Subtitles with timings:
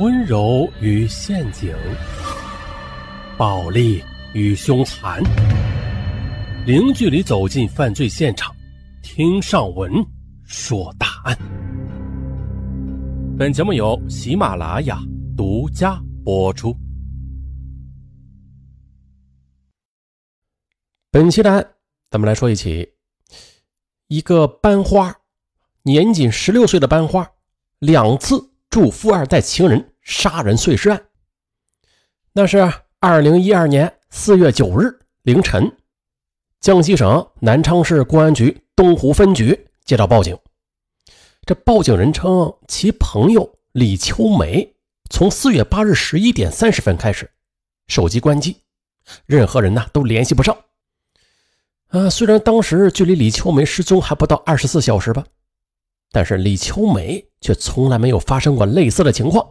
[0.00, 1.72] 温柔与陷阱，
[3.38, 4.02] 暴力
[4.32, 5.22] 与凶残，
[6.66, 8.52] 零距离走进犯罪现场，
[9.04, 9.92] 听上文
[10.42, 11.38] 说大案。
[13.38, 14.98] 本节目由喜马拉雅
[15.36, 16.76] 独家播出。
[21.12, 21.64] 本期的案，
[22.10, 22.92] 咱们来说一起
[24.08, 25.14] 一个班花，
[25.84, 27.30] 年仅十六岁的班花，
[27.78, 28.53] 两次。
[28.74, 31.00] 祝富二代情人杀人碎尸案，
[32.32, 35.76] 那是二零一二年四月九日凌晨，
[36.58, 40.36] 江西省南昌市公安局东湖分局接到报警。
[41.46, 44.74] 这报警人称，其朋友李秋梅
[45.08, 47.30] 从四月八日十一点三十分开始，
[47.86, 48.56] 手机关机，
[49.24, 50.58] 任何人呢都联系不上。
[51.90, 55.24] 啊，虽然当时距离李秋梅失踪还不到二十四小时吧。
[56.10, 59.46] 但是李秋梅却从来没有发生过类似的情况，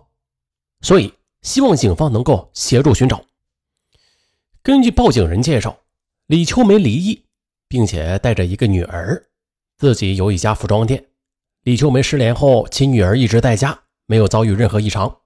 [0.81, 3.23] 所以希望警方能够协助寻找。
[4.63, 5.77] 根据报警人介绍，
[6.25, 7.23] 李秋梅离异，
[7.67, 9.23] 并且带着一个女儿，
[9.77, 11.05] 自己有一家服装店。
[11.61, 15.19] 李秋梅失联后，其女儿一直在家，没有遭遇任何异常。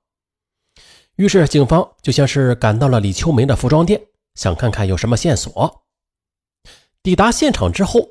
[1.15, 4.01] 于是警方就像是赶到了李秋梅的服装店，
[4.35, 5.85] 想看看有什么线索。
[7.01, 8.01] 抵达现场之后，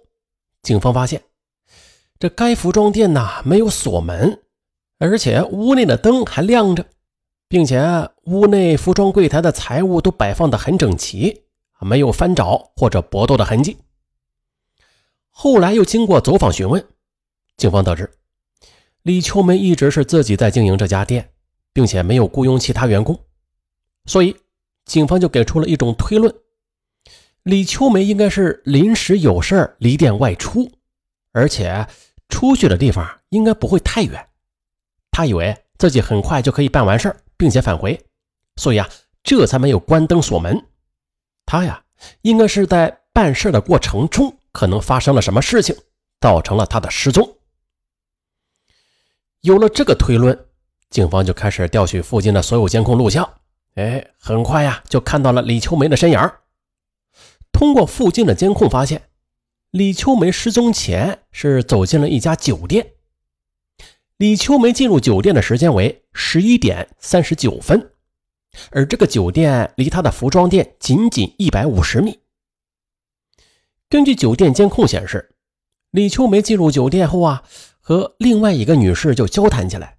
[0.63, 1.23] 警方发现。
[2.19, 4.41] 这该服装店呐没有锁门，
[4.99, 6.87] 而且屋内的灯还亮着，
[7.49, 11.43] 并且屋内服装柜台的财物都摆放的很整齐，
[11.81, 13.77] 没有翻找或者搏斗的痕迹。
[15.31, 16.85] 后来又经过走访询问，
[17.57, 18.11] 警方得知
[19.03, 21.31] 李秋梅一直是自己在经营这家店，
[21.73, 23.19] 并且没有雇佣其他员工，
[24.07, 24.37] 所以
[24.85, 26.35] 警方就给出了一种推论：
[27.43, 30.71] 李秋梅应该是临时有事离店外出，
[31.33, 31.87] 而且。
[32.29, 34.29] 出去的地方应该不会太远，
[35.17, 37.99] 他以为自己很快就可以办完事儿，并且返回，
[38.57, 38.87] 所以啊，
[39.23, 40.63] 这才没有关灯锁门。
[41.47, 41.83] 他呀，
[42.21, 45.75] 应该是在办事的过程中，可能发生了什么事情，
[46.21, 47.39] 造成了他的失踪。
[49.41, 50.39] 有了这个推论，
[50.91, 53.27] 警方就开始调取附近的所有监控录像。
[53.77, 56.21] 哎，很快呀，就看到了李秋梅的身影。
[57.53, 59.09] 通过附近的监控发现。
[59.71, 62.96] 李秋梅失踪前是走进了一家酒店。
[64.19, 67.93] 李秋梅进入酒店的时间为十一点三十九分，
[68.71, 72.21] 而这个酒店离她的服装店仅仅一百五十米。
[73.91, 75.35] 根据酒店监控显示，
[75.91, 77.43] 李秋梅进入酒店后啊，
[77.79, 79.99] 和另外一个女士就交谈起来，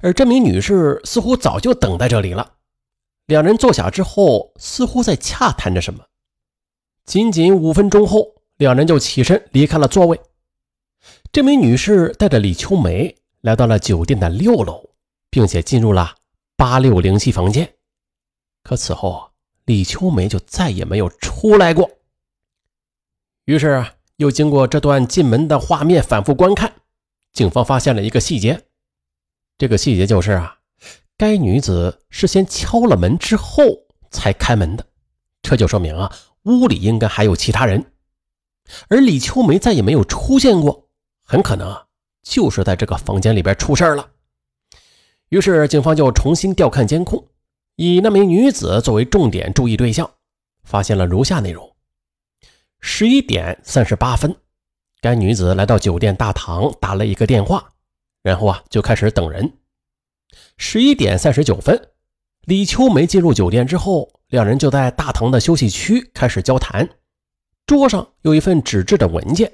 [0.00, 2.54] 而这名女士似乎早就等在这里了。
[3.26, 6.04] 两人坐下之后，似乎在洽谈着什么。
[7.04, 8.34] 仅仅五分钟后。
[8.56, 10.20] 两人就起身离开了座位。
[11.32, 14.88] 这名女士带着李秋梅来到了酒店的六楼，
[15.28, 16.16] 并且进入了
[16.56, 17.74] 八六零七房间。
[18.62, 19.32] 可此后，
[19.66, 21.90] 李秋梅就再也没有出来过。
[23.44, 23.84] 于是，
[24.16, 26.72] 又经过这段进门的画面反复观看，
[27.34, 28.64] 警方发现了一个细节。
[29.58, 30.60] 这个细节就是啊，
[31.18, 33.62] 该女子是先敲了门之后
[34.10, 34.86] 才开门的，
[35.42, 36.10] 这就说明啊，
[36.44, 37.92] 屋里应该还有其他人。
[38.88, 40.88] 而李秋梅再也没有出现过，
[41.22, 41.88] 很可能啊，
[42.24, 44.10] 就是在这个房间里边出事了。
[45.28, 47.28] 于是警方就重新调看监控，
[47.76, 50.10] 以那名女子作为重点注意对象，
[50.64, 51.76] 发现了如下内容：
[52.80, 54.34] 十一点三十八分，
[55.00, 57.72] 该女子来到酒店大堂打了一个电话，
[58.22, 59.58] 然后啊就开始等人。
[60.56, 61.90] 十一点三十九分，
[62.42, 66.88] 李秋梅进入酒店之后，两人就在大堂的休息区开始交谈。
[67.66, 69.50] 桌上有一份纸质的文件，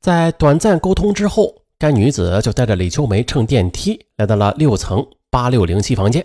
[0.00, 6.24] 在短暂沟通之后，该女子就带着李秋梅乘电梯来到了六层八六零七房间。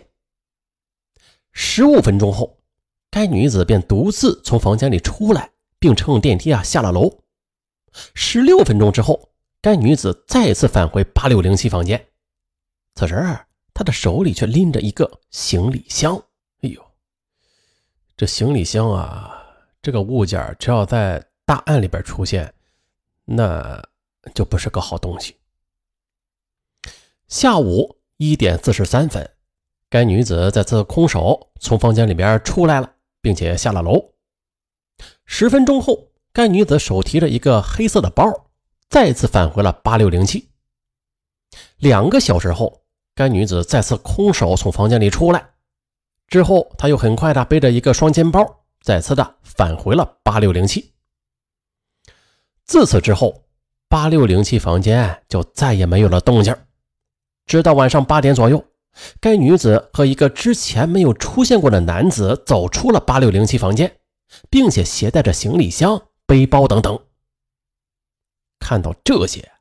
[1.51, 2.59] 十五分钟后，
[3.09, 5.49] 该女子便独自从房间里出来，
[5.79, 7.19] 并乘电梯啊下了楼。
[8.13, 9.29] 十六分钟之后，
[9.61, 12.07] 该女子再次返回八六零七房间，
[12.95, 13.15] 此时
[13.73, 16.15] 她的手里却拎着一个行李箱。
[16.61, 16.81] 哎呦，
[18.15, 19.37] 这行李箱啊！
[19.81, 22.53] 这个物件只要在大案里边出现，
[23.25, 23.83] 那
[24.33, 25.37] 就不是个好东西。
[27.27, 29.29] 下午一点四十三分，
[29.89, 34.13] 该女子再次空手从房间里边出来了，并且下了楼。
[35.25, 38.49] 十分钟后，该女子手提着一个黑色的包，
[38.89, 40.49] 再次返回了八六零七。
[41.77, 42.83] 两个小时后，
[43.15, 45.51] 该女子再次空手从房间里出来，
[46.27, 48.57] 之后她又很快的背着一个双肩包。
[48.81, 50.91] 再次的返回了八六零七。
[52.71, 53.43] 自此之后，
[53.89, 56.55] 八六零七房间就再也没有了动静。
[57.45, 58.63] 直到晚上八点左右，
[59.19, 63.93] 该女子和一个之前没有出现过的男子走出了八六零七房间，
[64.49, 66.97] 并且携带着行李箱、背包等等。
[68.57, 69.51] 看到这些，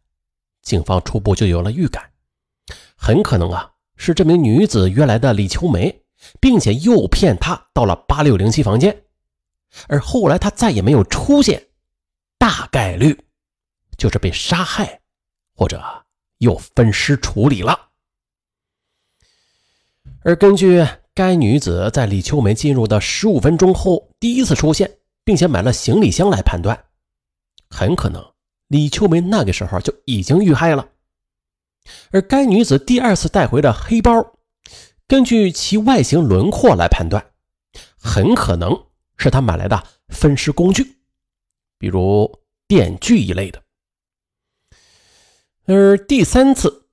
[0.63, 2.13] 警方初步就有了预感，
[2.95, 6.05] 很可能啊是这名女子约来的李秋梅，
[6.39, 9.03] 并且诱骗她到了八六零七房间，
[9.89, 11.70] 而后来她再也没有出现，
[12.41, 13.23] 大概率
[13.99, 15.03] 就是被杀害，
[15.55, 15.85] 或者
[16.39, 17.91] 又分尸处理了。
[20.23, 20.83] 而根据
[21.13, 26.87] 该女子在李秋梅进入的十五分钟后第一次出现，并且买了行李箱来判断，
[27.69, 28.33] 很可能
[28.69, 30.89] 李秋梅那个时候就已经遇害了。
[32.11, 34.39] 而该女子第二次带回的黑包，
[35.07, 37.33] 根据其外形轮廓来判断，
[37.99, 38.87] 很可能
[39.19, 41.00] 是她买来的分尸工具，
[41.81, 43.61] 比如电锯一类的。
[45.65, 46.87] 而第三次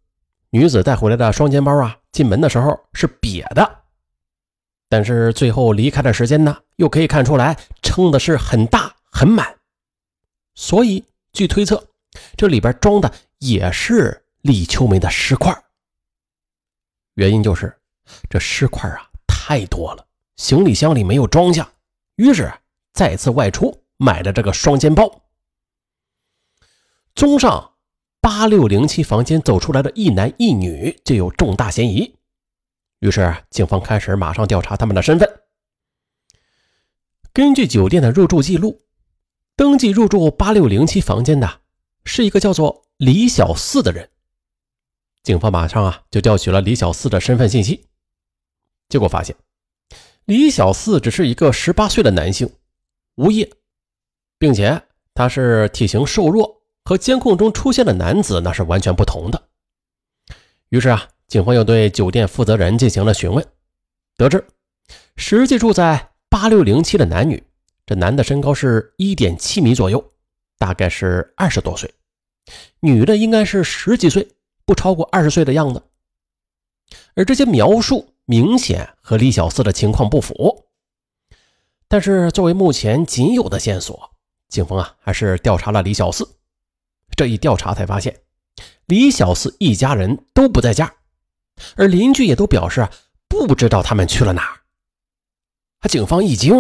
[0.50, 2.00] 女子带回来的双肩包啊。
[2.10, 3.84] 进门的时候是瘪的，
[4.90, 9.56] 但是最后离开的时间呢，又可以看出来撑的是很大很满，
[10.56, 11.88] 所以据推测，
[12.36, 15.56] 这里边装的也是李秋梅的尸块。
[17.14, 17.78] 原因就是
[18.28, 20.08] 这尸块啊太多了，
[20.38, 21.72] 行李箱里没有装下，
[22.16, 22.52] 于是
[22.94, 25.24] 再次外出买的这个双肩包。
[27.14, 27.74] 综上。
[28.20, 32.16] 八六零七房间走出来的一男一女就有重大嫌疑，
[33.00, 35.44] 于是警方开始马上调查他们的身份。
[37.32, 38.82] 根据酒店的入住记录，
[39.56, 41.62] 登记入住八六零七房间的
[42.04, 44.10] 是一个叫做李小四的人。
[45.24, 47.88] 警方马上啊就调取了李小四的身份信息，
[48.90, 49.38] 结果发现
[50.26, 52.52] 李小四只是一个十八岁的男性，
[53.16, 53.50] 无业，
[54.38, 54.82] 并且
[55.14, 56.56] 他是体型瘦弱。
[56.88, 59.50] 和监控中出现的男子那是完全不同的。
[60.70, 63.46] 于是啊，警方又对酒店负责人进行了询问，
[64.16, 64.48] 得知
[65.18, 67.44] 实际住在八六零七的男女，
[67.86, 70.14] 这男的身高是一点七米左右，
[70.58, 71.90] 大概是二十多岁；
[72.80, 74.26] 女的应该是十几岁，
[74.64, 75.84] 不超过二十岁的样子。
[77.16, 80.64] 而这些描述明显和李小四的情况不符。
[81.90, 84.12] 但是作为目前仅有的线索，
[84.50, 86.28] 警方啊还是调查了李小四。
[87.16, 88.22] 这一调查才发现，
[88.86, 90.94] 李小四一家人都不在家，
[91.76, 92.88] 而邻居也都表示
[93.28, 95.88] 不知道他们去了哪儿。
[95.90, 96.54] 警方一惊，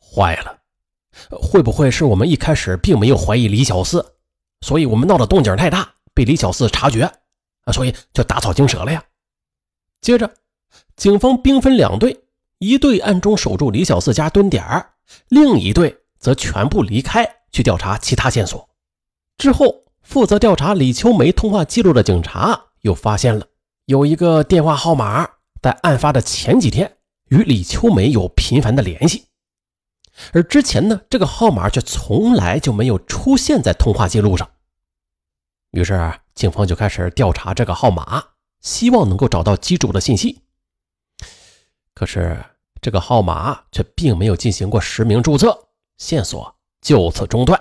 [0.00, 0.62] 坏了，
[1.30, 4.14] 会不会是我们一开始并没有怀疑李小四，
[4.62, 7.02] 所以我们闹的动静太大，被李小四察觉
[7.64, 9.04] 啊，所以就打草惊蛇了呀？
[10.00, 10.34] 接着，
[10.96, 12.24] 警方兵分两队，
[12.58, 14.94] 一队暗中守住李小四家蹲点儿，
[15.28, 18.68] 另一队则全部离开去调查其他线索。
[19.38, 23.46] 之后，负责调查李秋梅通话记录的警察又发现了
[23.84, 25.28] 有一个电话号码，
[25.60, 26.96] 在案发的前几天
[27.28, 29.26] 与李秋梅有频繁的联系，
[30.32, 34.48] 而之前呢，这个号码却从来就没有出现在通话记录上。
[35.72, 38.24] 于是，警方就开始调查这个号码，
[38.60, 40.40] 希望能够找到机主的信息。
[41.92, 42.42] 可是，
[42.80, 45.65] 这个号码却并没有进行过实名注册，
[45.98, 47.60] 线索就此中断。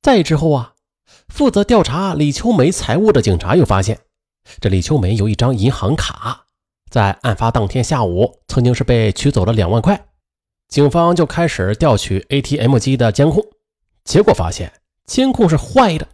[0.00, 0.74] 再之后啊，
[1.28, 4.00] 负责调查李秋梅财物的警察又发现，
[4.60, 6.46] 这李秋梅有一张银行卡，
[6.90, 10.08] 在案发当天下午曾经是被取走了两万块。
[10.68, 13.44] 警方就开始调取 ATM 机的监控，
[14.04, 14.72] 结果发现
[15.04, 16.08] 监控是坏的，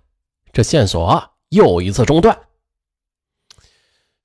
[0.52, 2.36] 这线索又一次中断。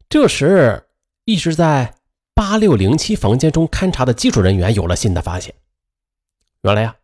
[0.10, 0.88] 这时，
[1.26, 1.96] 一直在
[2.34, 5.54] 八六零七房间中勘查的技术人员有了新的发现，
[6.64, 6.96] 原来呀。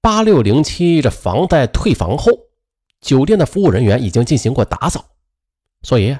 [0.00, 2.32] 八六零七这房在退房后，
[3.00, 5.04] 酒店的服务人员已经进行过打扫，
[5.82, 6.16] 所以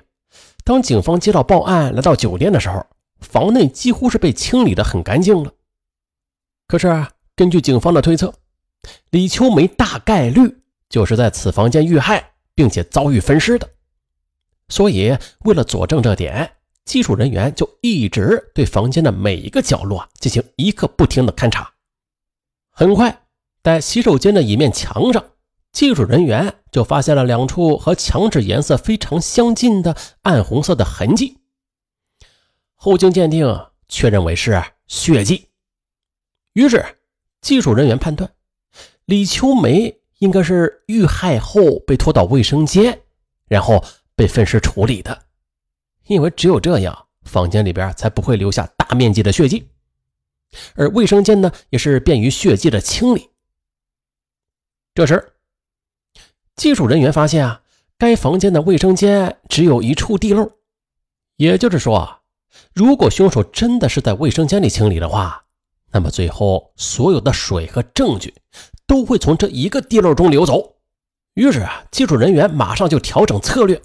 [0.64, 2.86] 当警方接到报案来到酒店的时候，
[3.20, 5.52] 房内几乎是被清理的很干净了。
[6.66, 8.32] 可是根据警方的推测，
[9.10, 13.68] 李秋梅大概率就是在此房间遇害，并且遭遇分尸的。
[14.70, 16.50] 所以为了佐证这点，
[16.86, 21.73] 技术人员就一直对房间的每一个角落进行一刻不停的勘查。
[22.74, 23.22] 很快。
[23.62, 25.24] 在洗手间的一面墙上，
[25.72, 31.38] 技术人员就发现了两处和墙纸颜色非常相近的暗红色的痕迹。
[32.74, 33.46] 后经鉴定，
[33.88, 35.48] 确认为是血迹。
[36.52, 36.84] 于是，
[37.40, 38.30] 技术人员判断，
[39.06, 43.00] 李秋梅应该是遇害后被拖到卫生间，
[43.46, 43.82] 然后
[44.14, 45.22] 被分尸处理的。
[46.06, 49.66] 因为只有这样，房间里边才不会留下大面积的血迹，
[50.74, 53.30] 而卫生间呢，也是便于血迹的清理。
[54.94, 55.32] 这时，
[56.56, 57.62] 技术人员发现啊，
[57.98, 60.52] 该房间的卫生间只有一处地漏，
[61.36, 62.20] 也就是说，
[62.72, 65.44] 如果凶手真的是在卫生间里清理的话，
[65.90, 68.34] 那么最后所有的水和证据
[68.86, 70.76] 都会从这一个地漏中流走。
[71.34, 73.82] 于是啊，技术人员马上就调整策略，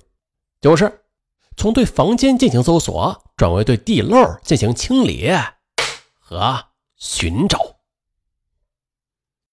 [0.62, 1.02] 就是
[1.58, 5.32] 从对房间进行搜索转为对地漏进行清理
[6.30, 6.64] 和
[6.96, 7.69] 寻找。